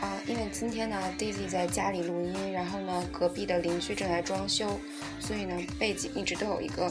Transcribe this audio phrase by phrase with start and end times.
[0.00, 4.80] 啊，因为今天呢，Daisy 在家里录音，然后呢，隔壁的邻居正在装修，
[5.18, 6.90] 所以呢，背景一直都有一个，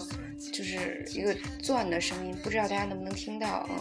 [0.53, 3.73] 就是一个钻的声音，不知道大家能不能听到啊？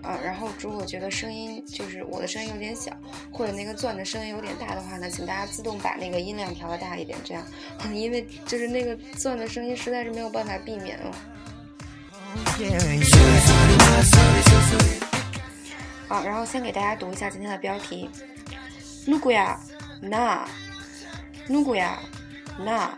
[0.00, 2.96] 啊，然后如果觉得声音就是我的声音有点小，
[3.32, 7.44] 或者那个钻的声音有点大的话呢，请大家自动把那个音量调的大一点，这样，
[7.92, 11.10] 因为就是那个钻的声音实在是没有办法避免哦。
[16.06, 18.08] 好，然后先给大家读一下今天的标题。
[19.07, 19.57] 누구 야？
[20.01, 20.45] 나？
[21.47, 21.97] 누구 야？
[22.57, 22.89] 나？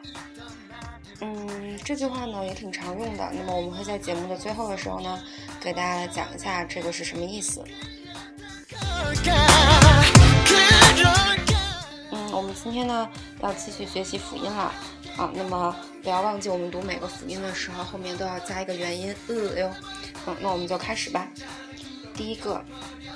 [1.22, 3.32] 嗯，这句话呢也挺常用的。
[3.34, 5.20] 那么我们会在节目的最后的时候呢，
[5.62, 7.64] 给大家来讲一下这个是什么意思。
[12.12, 13.10] 嗯，我们今天呢
[13.42, 14.74] 要继续学习辅音了
[15.18, 15.32] 啊。
[15.34, 19.72] 那么不要忘记，我们读每个辅音的时候后面都要加一个元音呃哟。
[20.28, 21.28] 嗯，那我们就开始吧。
[22.14, 22.64] 第一个，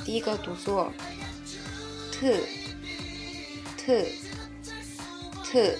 [0.05, 0.91] 第一个读作
[2.11, 2.39] t。
[3.84, 4.06] T
[5.44, 5.76] t，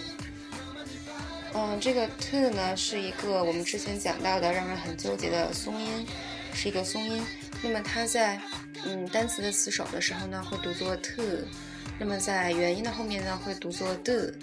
[1.55, 6.07] 嗯，这个 t 呢是一个我们之前讲到的让人很纠结的松音，
[6.53, 7.25] 是一个松音。
[7.63, 8.39] 那么它在
[8.85, 11.23] 嗯单词的词首的时候呢会读作 t，
[11.99, 14.35] 那么在元音的后面呢会读作 d，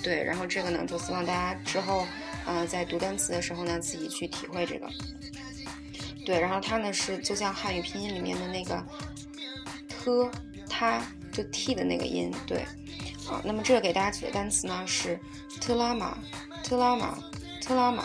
[0.00, 0.22] 对。
[0.22, 2.06] 然后这个呢就希望大家之后
[2.46, 4.88] 呃在读单词的时候呢自己去体会这个。
[6.24, 8.86] 对，然后它呢是就像汉语拼音里面的那个
[9.88, 10.30] t，
[10.68, 12.64] 它就 t 的那个音，对。
[13.28, 15.18] 啊，那么这个给大家举的单词呢是
[15.60, 16.16] 特拉玛，
[16.64, 17.18] 特拉玛，
[17.62, 18.04] 特拉玛，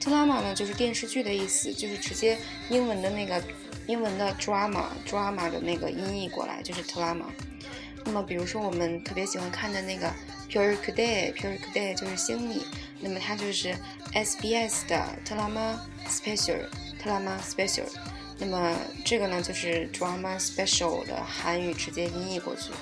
[0.00, 2.36] 特拉玛呢就是电视剧的意思，就是直接
[2.68, 3.42] 英文的那个
[3.86, 7.26] 英文的 drama，drama 的那个音译过来就是特拉玛。
[8.04, 10.12] 那么比如说我们特别喜欢看的那个
[10.50, 12.62] Pure Day，Pure Day 就是星米，
[13.00, 13.74] 那么它就是
[14.12, 16.66] SBS 的特拉玛 special，
[16.98, 17.86] 特拉玛 special。
[18.36, 22.72] 那么这个呢就是 drama special 的韩语直接音译过去，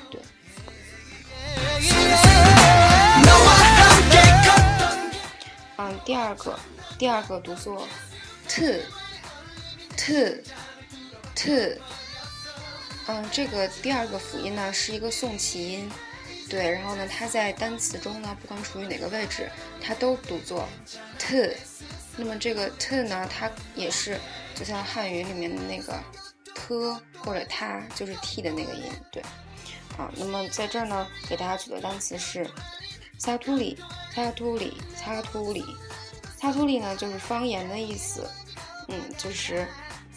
[6.05, 6.59] 第二个，
[6.99, 7.87] 第二个读作
[8.49, 8.89] t，t，t，
[13.07, 15.91] 嗯，这个第二个辅音呢是一个送气音，
[16.49, 20.69] 对，然后呢，它在单词中呢，不管处于哪个位置，它都读作
[21.19, 21.57] t。
[22.17, 24.21] 那么这个 t 呢，它也是
[24.55, 25.99] 就像汉语里面的那个
[26.55, 29.23] t 或者它，就是 t 的那个音，对。
[29.97, 32.49] 好，那么在这儿呢，给大家举的单词是
[33.19, 33.79] 撒图里，
[34.15, 35.65] 撒图里，撒图里，
[36.39, 38.29] 擦图里呢就是方言的意思，
[38.89, 39.67] 嗯，就是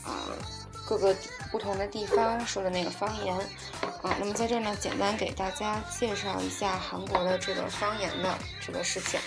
[0.03, 0.29] 啊
[0.88, 1.16] 各个
[1.51, 3.35] 不同的地方说的那个方言
[4.01, 4.16] 啊。
[4.19, 9.19] 那么在这儿呢，简单给大家介绍一下韩国的这个方言的这个事情。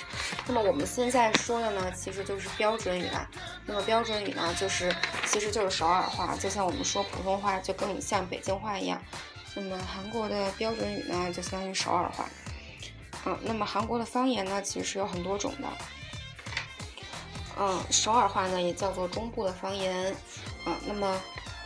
[0.46, 3.28] 那么我们现在说的呢，其实就是标准语啦。
[3.66, 4.94] 那么标准语呢，就是
[5.26, 9.02] 其实就是首尔话，就像我们说普通话，就更像北京话一样。
[9.54, 12.28] 那么韩国的标准语呢，就相当于首尔话。
[13.42, 15.68] 那么韩国的方言呢，其实是有很多种的。
[17.58, 20.14] 嗯，首尔话呢也叫做中部的方言。
[20.66, 21.20] 嗯，那么，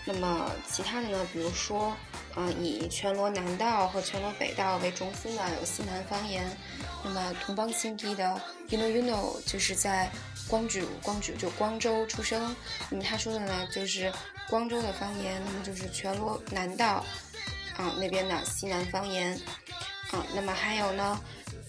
[0.07, 1.95] 那么其他的呢，比如说，
[2.37, 6.45] 嗯，以全罗南道和全罗北道为中心的有西南方言。
[7.05, 8.41] 那么同邦新地的
[8.71, 10.11] Yuno Yuno 就是在
[10.49, 12.57] 光举光举就光州出生。
[12.89, 14.13] 那么他说的呢，就是
[14.49, 15.43] 光州的方言。
[15.45, 17.05] 那么就是全罗南道。
[17.79, 19.33] 啊，那边的西南方言，
[20.11, 21.19] 啊，那么还有呢，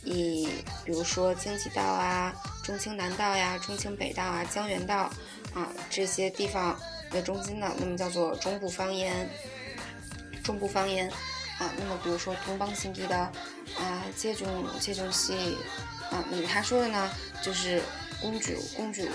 [0.03, 0.47] 以
[0.85, 2.33] 比如说京畿道啊、
[2.63, 5.09] 中青南道呀、中青北道啊、江原道
[5.53, 6.77] 啊这些地方
[7.11, 9.29] 为中心的，那么叫做中部方言。
[10.43, 11.09] 中部方言，
[11.57, 13.17] 啊，那么比如说东邦新地的
[13.79, 15.57] 啊，这种这种系，
[16.11, 17.09] 啊，那么他说的呢，
[17.41, 17.81] 就是
[18.19, 19.07] 公主公主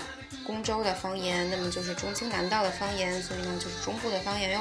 [0.43, 4.59] 公州的方言，那么就是中青南道的方言，所以呢就是中部的方言哟。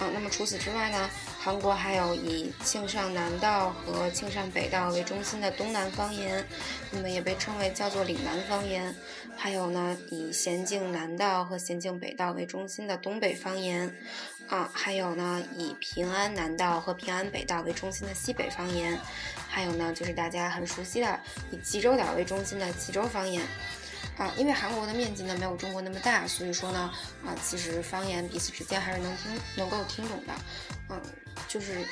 [0.00, 1.10] 啊，那么除此之外呢？
[1.44, 6.46] 韩国还有以庆尚南道和庆尚北道为中心的东南方言，
[6.92, 8.94] 那么也被称为叫做岭南方言。
[9.36, 13.92] 还有呢，以咸镜南道和咸镜北道为中心的东北方言。
[14.46, 18.96] 啊，还有呢，以平安南道和平安北道为中心的西北方言。
[19.48, 21.18] 还有呢，就是大家很熟悉的
[21.50, 23.42] 以济州岛为中心的济州方言。
[24.18, 26.92] 啊，因为韩国的面积呢没有中国那么大，所以说呢，
[27.24, 30.34] 啊，其实方言彼此之间还是能听能够听懂的，
[30.90, 31.00] 嗯，
[31.48, 31.84] 就是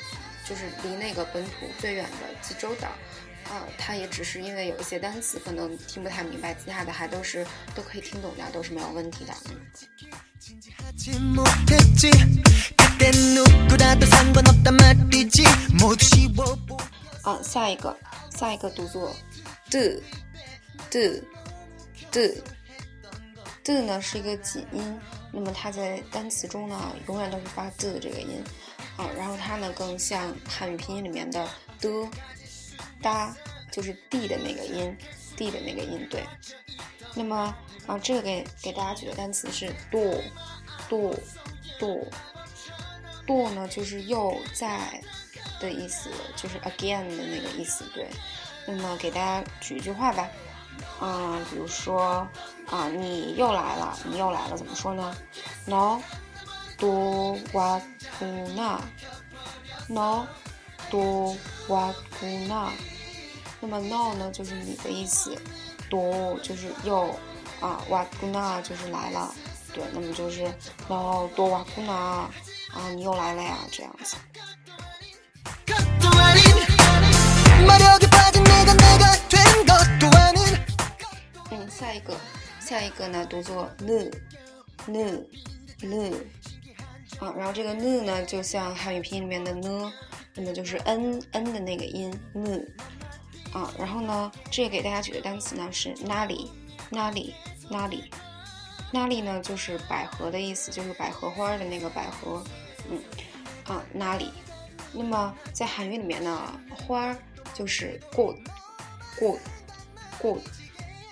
[0.47, 2.87] 就是离那个本土最远的济州岛，
[3.51, 9.33] 啊，它也只是因为有一些单词可能听不太明白，其他的还都是都可以听懂的，都是没有问题的。
[17.23, 17.97] 啊，下一个，
[18.35, 19.15] 下一个读作
[19.69, 19.79] do
[20.89, 20.99] do
[22.11, 22.21] do
[23.63, 24.99] do 呢是一个紧音，
[25.31, 28.43] 那么它在单词中呢永远都是发 do 这个音，
[28.97, 31.47] 啊，然后它呢更像汉语拼音里面的
[31.79, 31.89] 的、
[33.01, 33.35] 哒，
[33.71, 34.95] 就是 d 的那个音
[35.35, 36.23] ，d 的那个音，对。
[37.15, 37.55] 那么
[37.87, 41.09] 啊，这个给给大家举的单词是 do，do，do，do
[43.51, 45.01] 呢就是又在。
[45.59, 48.07] 的意思就是 again 的那个意思，对。
[48.65, 50.27] 那么给大家举一句话吧，
[51.01, 52.27] 嗯，比如说
[52.69, 55.15] 啊，你又来了，你又来了，怎么说呢
[55.65, 56.01] ？No
[56.77, 57.81] do wa
[58.19, 60.27] gu na，No
[60.89, 61.35] do
[61.67, 62.69] wa gu na。
[63.59, 65.35] 那么 no 呢就是你的意思
[65.89, 67.09] ，do 就是又
[67.59, 69.33] 啊，wa gu na 就是来了，
[69.73, 69.83] 对。
[69.93, 70.45] 那么就是
[70.87, 74.15] no do wa gu na 啊，你又来了呀，这样子。
[81.81, 82.15] 下一个，
[82.59, 83.67] 下一个呢，读作
[84.85, 86.13] n，n，n，
[87.17, 89.91] 啊，然后这个 n 呢，就像汉语拼音里面的呢，
[90.35, 92.63] 那么就是 n n 的那个音 n，
[93.51, 96.51] 啊，然后呢，这个给大家举的单词呢是哪里，
[96.91, 97.33] 哪里，
[97.67, 98.11] 哪里，
[98.91, 102.43] 哪里呢，就是百合的意思，就是百合花的那个百合，
[102.91, 103.01] 嗯，
[103.65, 104.31] 啊，哪里。
[104.93, 107.17] 那么在韩语里面呢，花
[107.55, 109.41] 就是 good，good，good。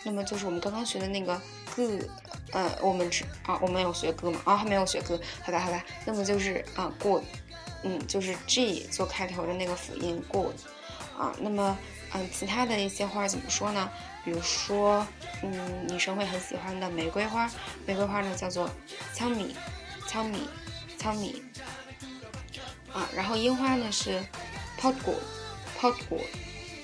[0.10, 1.40] 那么就是我们刚刚学的那个
[1.76, 1.88] “go”，
[2.52, 4.42] 呃，我们只啊，我们有学歌吗？
[4.44, 5.86] 啊，还没有学歌，好吧，好吧。
[6.04, 7.24] 那么就是啊，good，
[7.84, 10.56] 嗯，就是 G 做开头的那个辅音 good，
[11.16, 11.78] 啊，那么
[12.14, 13.88] 嗯，其他的一些花怎么说呢？
[14.26, 15.06] 比如说，
[15.44, 17.48] 嗯，女生会很喜欢的玫瑰花，
[17.86, 18.68] 玫瑰花呢叫做
[19.14, 19.56] 枪米，
[20.08, 20.50] 枪米，
[20.98, 21.44] 枪米。
[22.92, 24.26] 啊，然后樱花呢是
[24.76, 25.16] p o t g o
[25.78, 26.20] p o t g o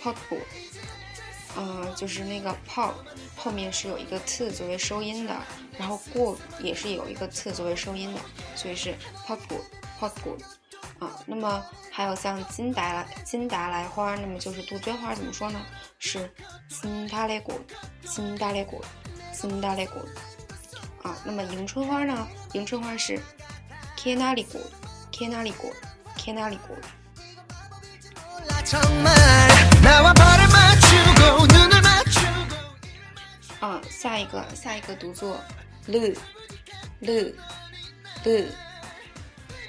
[0.04, 0.39] p o t g o
[1.57, 2.92] 嗯，就是那个 po
[3.36, 5.36] 后面是有一个 t 作为收音的，
[5.78, 8.19] 然后过也是有一个 t 作为收音的，
[8.56, 10.42] 所以是 potgood，potgood，
[11.00, 15.60] 啊，那么还有像金达莱金达莱花，那么就是杜鹃花怎么说呢？
[15.98, 16.30] 是
[16.68, 17.60] 金达莱果，
[18.04, 18.84] 金达莱果，
[19.31, 20.02] 金达莱果，
[21.04, 22.28] 啊，那么迎春花呢？
[22.54, 23.19] 迎春花是
[23.98, 25.72] canaligo，canaligo。
[26.18, 26.75] 天哪里过？
[33.60, 35.42] 啊，下一个，下一个读作
[35.88, 36.13] l，l，l，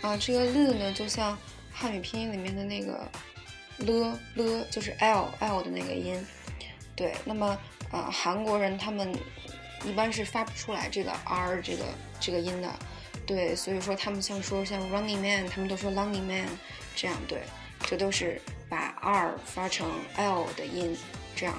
[0.03, 1.39] 啊，这个 lu 呢，就像
[1.73, 3.11] 汉语拼音里面的那个
[3.79, 6.23] l l，就是 l l 的那个音。
[6.95, 7.59] 对，那么
[7.91, 9.15] 啊，韩国人他们
[9.85, 11.85] 一般是发不出来这个 r 这个
[12.21, 12.71] 这个音的。
[13.27, 16.47] 对，所以说他们像说像 Running Man，他们都说 Running Man，
[16.95, 17.43] 这样对，
[17.87, 20.97] 这都是把 R 发成 L 的音，
[21.36, 21.54] 这样。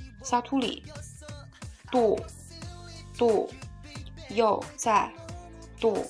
[0.23, 0.83] 萨图里，
[1.91, 2.19] 度
[3.17, 3.49] 度
[4.29, 5.11] 又在
[5.79, 6.05] 度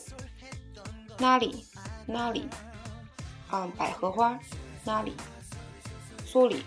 [1.18, 1.66] 哪里
[2.06, 2.48] 哪里
[3.50, 3.68] 啊？
[3.78, 4.38] 百合花
[4.84, 5.16] 哪里？
[6.26, 6.64] 嗦里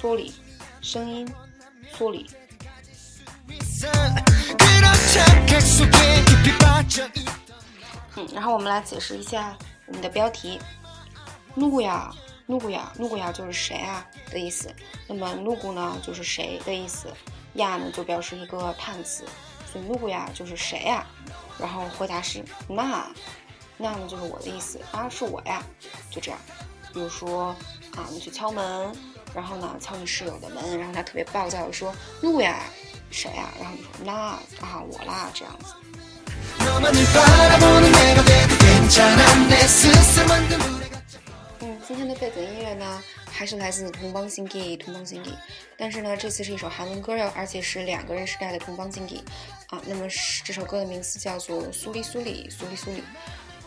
[0.00, 0.34] 嗦里，
[0.80, 1.28] 声音
[1.92, 2.30] 嗦里。
[8.16, 10.58] 嗯，然后我们来解释一下我们的标题。
[11.54, 12.12] 努古雅，
[12.46, 14.06] 努古雅，努古雅就是谁啊？
[14.36, 14.70] 的意思。
[15.08, 17.08] 那么 n u g 呢，就是谁的意思
[17.54, 19.24] 亚呢，就表示一个叹词。
[19.72, 21.06] 所以 n u g 呀，就是谁呀？
[21.58, 23.10] 然后回答是那，
[23.78, 25.62] 那呢就是我的意思啊，是我呀，
[26.10, 26.38] 就这样。
[26.92, 27.56] 比如说
[27.96, 28.92] 啊，你去敲门，
[29.34, 32.62] 然后呢敲你室友的门，然后他特别暴躁的说 n u g 呀，
[33.10, 33.48] 谁呀？
[33.58, 35.74] 然后你说那啊，我啦，这样子。
[41.60, 43.02] 嗯，今天的背景音乐呢？
[43.36, 45.30] 还是来自同邦新吉，同邦新吉。
[45.76, 49.22] 但是呢，这次是一首韩文歌哟，而且是两个人时代的同邦新吉
[49.68, 49.78] 啊。
[49.86, 50.08] 那么
[50.42, 53.02] 这首歌的名字叫做苏里苏里苏里苏里。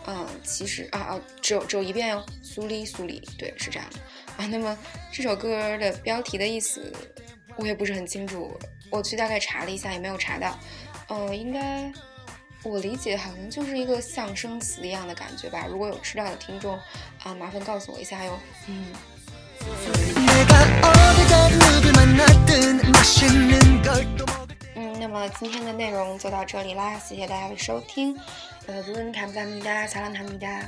[0.06, 3.98] 嗯，其实啊啊，只有只有一遍哟，苏里苏里，对，是这样的
[4.42, 4.46] 啊。
[4.48, 4.76] 那么
[5.12, 6.92] 这首歌的标题的意思，
[7.54, 8.58] 我也不是很清楚，
[8.90, 10.58] 我去大概查了一下，也没有查到。
[11.10, 11.92] 嗯，应该。
[12.62, 15.66] 我理解好像就是一个象声词一样的感觉吧。
[15.66, 16.78] 如果有知道的听众
[17.22, 18.38] 啊，麻烦告诉我一下哟。
[18.66, 18.92] 嗯。
[24.74, 28.16] 嗯，那么今天的内容就到这里啦，谢谢大家的收听。
[28.66, 30.62] 呃，如果你看不到米哒，查兰塔米哒。